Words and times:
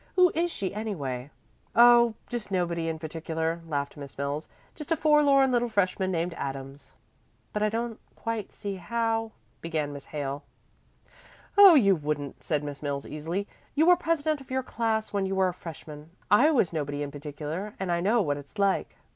"Who 0.15 0.31
is 0.33 0.49
she, 0.49 0.73
anyway?" 0.73 1.29
"Oh, 1.75 2.15
just 2.27 2.49
nobody 2.49 2.87
in 2.89 2.97
particular," 2.97 3.61
laughed 3.67 3.95
Miss 3.95 4.17
Mills, 4.17 4.49
"just 4.73 4.91
a 4.91 4.95
forlorn 4.97 5.51
little 5.51 5.69
freshman 5.69 6.11
named 6.11 6.33
Adams." 6.39 6.93
"But 7.53 7.61
I 7.61 7.69
don't 7.69 7.99
quite 8.15 8.51
see 8.51 8.77
how" 8.77 9.31
began 9.61 9.93
Miss 9.93 10.05
Hale. 10.05 10.41
"Oh, 11.55 11.75
you 11.75 11.95
wouldn't," 11.95 12.43
said 12.43 12.63
Miss 12.63 12.81
Mills 12.81 13.05
easily. 13.05 13.47
"You 13.75 13.85
were 13.85 13.95
president 13.95 14.41
of 14.41 14.49
your 14.49 14.63
class 14.63 15.13
when 15.13 15.27
you 15.27 15.35
were 15.35 15.49
a 15.49 15.53
freshman. 15.53 16.09
I 16.31 16.49
was 16.49 16.73
nobody 16.73 17.03
in 17.03 17.11
particular, 17.11 17.75
and 17.79 17.91
I 17.91 18.01
know 18.01 18.23
what 18.23 18.37
it's 18.37 18.57
like." 18.57 18.95